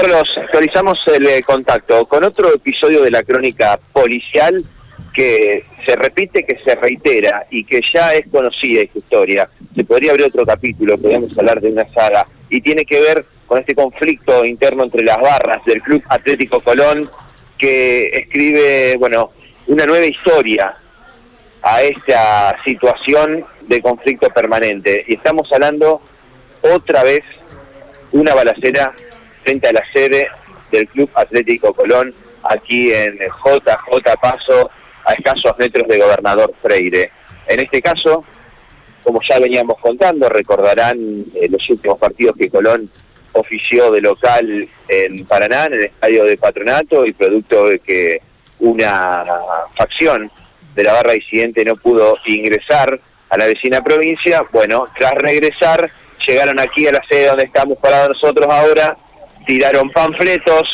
[0.00, 4.64] Carlos, actualizamos el eh, contacto con otro episodio de la crónica policial
[5.12, 9.48] que se repite, que se reitera y que ya es conocida esta historia.
[9.74, 13.58] Se podría abrir otro capítulo, podríamos hablar de una saga, y tiene que ver con
[13.58, 17.10] este conflicto interno entre las barras del Club Atlético Colón,
[17.58, 19.32] que escribe, bueno,
[19.66, 20.76] una nueva historia
[21.60, 25.04] a esta situación de conflicto permanente.
[25.08, 26.00] Y estamos hablando
[26.62, 27.24] otra vez
[28.12, 28.92] una balacera
[29.48, 30.28] frente a la sede
[30.70, 34.70] del Club Atlético Colón, aquí en JJ Paso,
[35.06, 37.10] a escasos metros de Gobernador Freire.
[37.46, 38.26] En este caso,
[39.02, 40.98] como ya veníamos contando, recordarán
[41.34, 42.90] eh, los últimos partidos que Colón
[43.32, 48.20] ofició de local en Paraná, en el estadio de Patronato, y producto de que
[48.58, 49.24] una
[49.74, 50.30] facción
[50.74, 55.90] de la barra disidente no pudo ingresar a la vecina provincia, bueno, tras regresar,
[56.26, 58.94] llegaron aquí a la sede donde estamos parados nosotros ahora,
[59.48, 60.68] tiraron panfletos,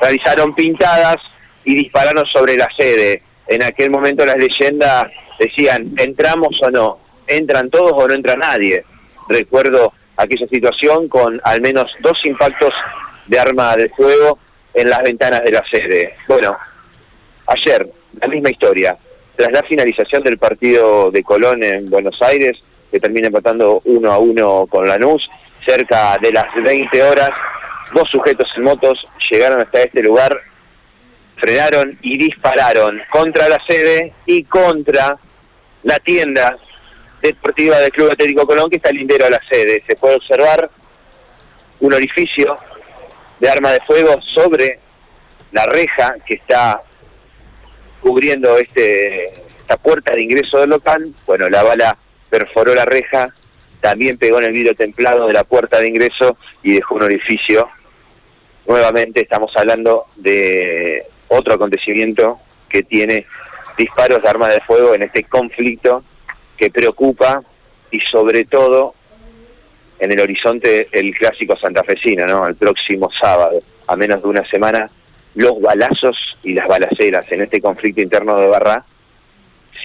[0.00, 1.18] realizaron pintadas
[1.64, 3.22] y dispararon sobre la sede.
[3.46, 6.98] En aquel momento las leyendas decían, ¿entramos o no?
[7.28, 8.84] ¿Entran todos o no entra nadie?
[9.28, 12.74] Recuerdo aquella situación con al menos dos impactos
[13.26, 14.38] de arma de fuego
[14.74, 16.14] en las ventanas de la sede.
[16.26, 16.56] Bueno,
[17.46, 17.86] ayer,
[18.20, 18.96] la misma historia.
[19.36, 22.58] Tras la finalización del partido de Colón en Buenos Aires,
[22.90, 25.30] que termina empatando uno a uno con Lanús,
[25.64, 27.30] cerca de las 20 horas,
[27.94, 30.40] dos sujetos en motos llegaron hasta este lugar,
[31.36, 35.16] frenaron y dispararon contra la sede y contra
[35.82, 36.56] la tienda
[37.22, 39.82] deportiva del Club Atlético Colón que está lindero a la sede.
[39.86, 40.70] Se puede observar
[41.80, 42.58] un orificio
[43.40, 44.80] de arma de fuego sobre
[45.52, 46.80] la reja que está
[48.00, 51.12] cubriendo este esta puerta de ingreso del local.
[51.26, 51.96] Bueno, la bala
[52.30, 53.34] perforó la reja,
[53.80, 57.68] también pegó en el vidrio templado de la puerta de ingreso y dejó un orificio.
[58.66, 63.26] Nuevamente estamos hablando de otro acontecimiento que tiene
[63.76, 66.02] disparos de armas de fuego en este conflicto
[66.56, 67.42] que preocupa
[67.90, 68.94] y sobre todo
[69.98, 72.46] en el horizonte el clásico santafesino, ¿no?
[72.46, 74.90] El próximo sábado, a menos de una semana,
[75.34, 78.84] los balazos y las balaceras en este conflicto interno de Barra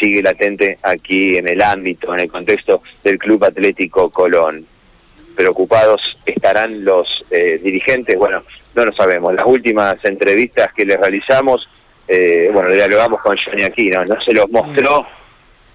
[0.00, 4.64] sigue latente aquí en el ámbito, en el contexto del Club Atlético Colón.
[5.36, 8.42] Preocupados estarán los eh, dirigentes, bueno,
[8.74, 9.34] no lo sabemos.
[9.34, 11.68] Las últimas entrevistas que les realizamos,
[12.08, 15.06] eh, bueno, dialogamos con Johnny Aquino, no se los mostró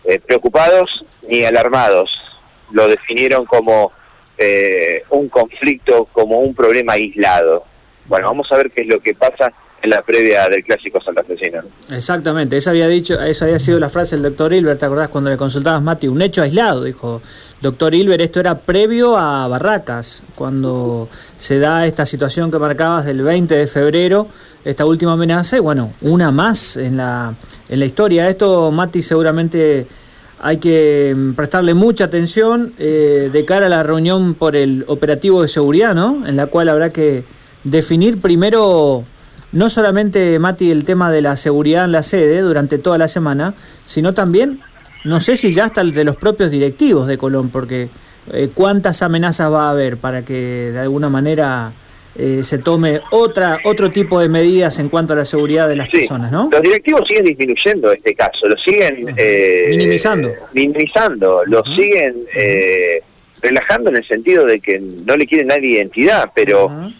[0.03, 2.11] eh, preocupados ni alarmados,
[2.71, 3.91] lo definieron como
[5.11, 7.63] un conflicto, como un problema aislado.
[8.07, 11.61] Bueno, vamos a ver qué es lo que pasa en la previa del clásico santafesino.
[11.89, 15.29] Exactamente, esa había dicho, esa había sido la frase del doctor Hilbert, ¿te acordás cuando
[15.29, 16.07] le consultabas Mati?
[16.07, 17.21] Un hecho aislado, dijo
[17.61, 23.21] doctor Hilbert, esto era previo a Barracas, cuando se da esta situación que marcabas del
[23.21, 24.27] 20 de febrero,
[24.63, 27.33] esta última amenaza, bueno, una más en la,
[27.69, 28.29] en la historia.
[28.29, 29.85] Esto, Mati, seguramente
[30.39, 35.47] hay que prestarle mucha atención eh, de cara a la reunión por el operativo de
[35.47, 36.27] seguridad, ¿no?
[36.27, 37.23] En la cual habrá que
[37.63, 39.03] definir primero
[39.55, 43.53] no solamente, Mati, el tema de la seguridad en la sede durante toda la semana,
[43.85, 44.59] sino también,
[45.05, 47.87] no sé si ya hasta el de los propios directivos de Colón, porque
[48.33, 51.71] eh, cuántas amenazas va a haber para que de alguna manera
[52.17, 55.87] eh, se tome otra otro tipo de medidas en cuanto a la seguridad de las
[55.87, 56.49] personas, ¿no?
[56.51, 62.13] Los directivos siguen disminuyendo este caso, lo siguen eh, minimizando, minimizando, lo siguen
[63.41, 66.91] relajando en el sentido de que no le quieren nadie identidad, pero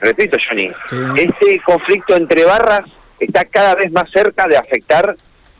[0.00, 0.70] repito Johnny,
[1.16, 2.82] este conflicto entre barras
[3.18, 5.14] está cada vez más cerca de afectar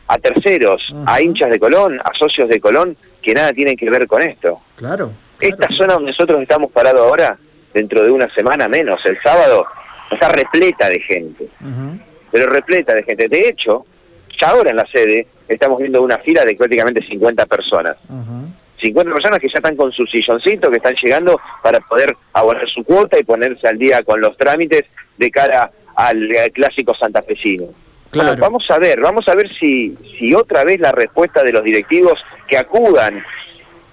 [0.07, 4.07] a terceros, a hinchas de Colón, a socios de Colón, que nada tienen que ver
[4.07, 4.59] con esto.
[4.75, 5.11] Claro.
[5.39, 7.37] Esta zona donde nosotros estamos parados ahora,
[7.73, 9.65] dentro de una semana menos, el sábado,
[10.09, 11.47] está repleta de gente.
[12.31, 13.27] Pero repleta de gente.
[13.27, 13.85] De hecho,
[14.39, 17.97] ya ahora en la sede estamos viendo una fila de prácticamente 50 personas.
[18.79, 22.83] 50 personas que ya están con su silloncito, que están llegando para poder abonar su
[22.83, 24.85] cuota y ponerse al día con los trámites
[25.17, 27.65] de cara al, clásico santafesino.
[28.11, 28.35] Claro.
[28.39, 32.19] vamos a ver, vamos a ver si, si otra vez la respuesta de los directivos
[32.47, 33.23] que acudan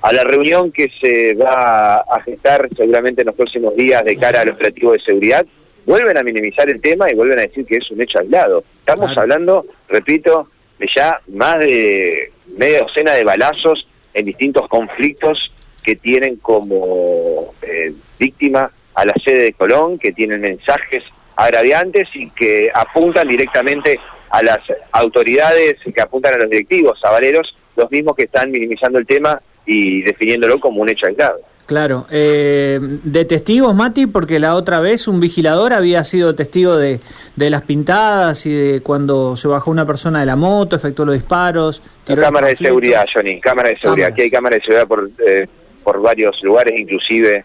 [0.00, 4.40] a la reunión que se va a gestar seguramente en los próximos días de cara
[4.40, 5.44] al operativo de seguridad,
[5.84, 8.62] vuelven a minimizar el tema y vuelven a decir que es un hecho aislado.
[8.78, 10.48] Estamos hablando, repito,
[10.78, 13.86] de ya más de media docena de balazos
[14.16, 15.52] en distintos conflictos
[15.82, 21.04] que tienen como eh, víctima a la sede de Colón, que tienen mensajes
[21.36, 24.60] agraviantes y que apuntan directamente a las
[24.90, 29.40] autoridades, que apuntan a los directivos, a Valeros, los mismos que están minimizando el tema
[29.66, 31.38] y definiéndolo como un hecho aislado.
[31.66, 32.06] Claro.
[32.10, 37.00] Eh, de testigos, Mati, porque la otra vez un vigilador había sido testigo de,
[37.34, 41.16] de las pintadas y de cuando se bajó una persona de la moto, efectuó los
[41.16, 41.82] disparos.
[42.04, 44.10] Cámaras de seguridad, Johnny, cámaras de seguridad.
[44.10, 45.48] Aquí hay cámaras de seguridad por, eh,
[45.82, 47.44] por varios lugares, inclusive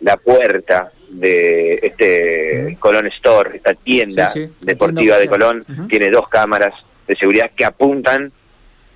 [0.00, 6.74] la puerta de este Colón Store, esta tienda deportiva de Colón, tiene dos cámaras
[7.06, 8.32] de seguridad que apuntan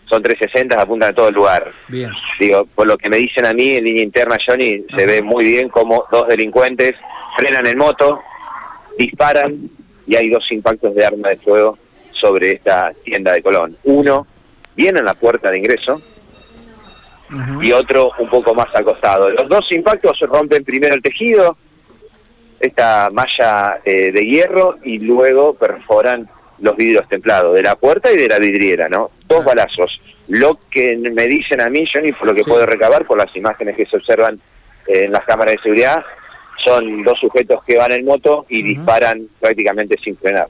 [0.08, 1.72] son 360, apuntan a todo el lugar.
[1.88, 2.10] Bien.
[2.38, 5.44] Digo, por lo que me dicen a mí en línea interna, Johnny, se ve muy
[5.44, 6.96] bien como dos delincuentes
[7.36, 8.20] frenan en moto,
[8.98, 9.54] disparan
[10.06, 11.78] y hay dos impactos de arma de fuego
[12.12, 13.76] sobre esta tienda de Colón.
[13.84, 14.26] Uno
[14.74, 16.00] viene en la puerta de ingreso
[17.60, 19.28] y otro un poco más al costado.
[19.30, 21.56] Los dos impactos rompen primero el tejido,
[22.60, 26.28] esta malla eh, de hierro, y luego perforan
[26.60, 29.10] los vidrios templados de la puerta y de la vidriera, ¿no?
[29.28, 30.00] Dos balazos.
[30.28, 33.76] Lo que me dicen a mí, Johnny, por lo que puedo recabar por las imágenes
[33.76, 34.38] que se observan
[34.86, 36.04] en las cámaras de seguridad,
[36.64, 40.48] son dos sujetos que van en moto y disparan prácticamente sin frenar.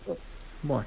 [0.62, 0.84] Bueno.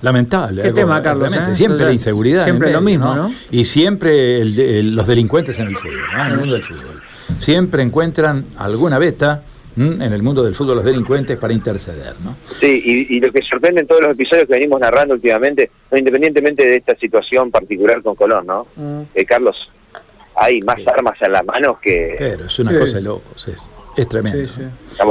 [0.00, 0.62] Lamentable.
[0.62, 1.34] ¿Qué tema, Carlos?
[1.34, 1.54] Eh?
[1.54, 2.44] Siempre la inseguridad.
[2.44, 3.34] Siempre lo mismo, ¿no?
[3.50, 7.02] Y siempre los delincuentes en el fútbol, en el mundo del fútbol.
[7.38, 9.42] Siempre encuentran alguna beta
[9.76, 12.36] en el mundo del fútbol los delincuentes para interceder, ¿no?
[12.60, 16.76] Sí, y, lo que sorprende en todos los episodios que venimos narrando últimamente, independientemente de
[16.76, 18.66] esta situación particular con Colón, ¿no?
[18.76, 19.02] Mm.
[19.14, 19.70] Eh, Carlos,
[20.36, 22.16] hay más armas en las manos que...
[22.18, 23.66] Pero es una cosa de locos, es,
[23.96, 24.46] es tremendo.
[24.48, 24.62] Sí,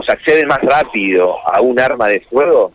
[0.07, 2.71] acceden más rápido a un arma de fuego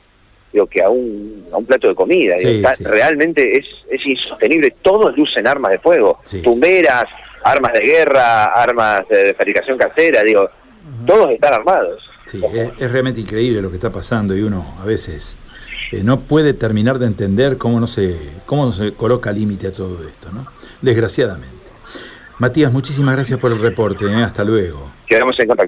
[0.52, 2.36] digo, que a un, a un plato de comida.
[2.80, 4.74] Realmente es, es insostenible.
[4.82, 7.04] Todos lucen armas de fuego, tumberas,
[7.42, 10.48] armas de guerra, armas de fabricación casera, digo,
[11.06, 12.08] todos están armados.
[12.26, 15.36] Sí, es, realmente increíble lo que está pasando y uno a veces
[15.92, 19.72] eh, no puede terminar de entender cómo no se, cómo no se coloca límite a
[19.72, 20.44] todo esto, ¿no?
[20.82, 21.56] Desgraciadamente.
[22.38, 24.04] Matías, muchísimas gracias por el reporte.
[24.04, 24.22] ¿eh?
[24.22, 24.88] Hasta luego.
[25.06, 25.66] Quedamos en contacto.